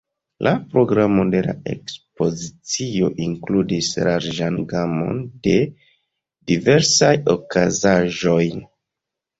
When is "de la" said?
1.35-1.53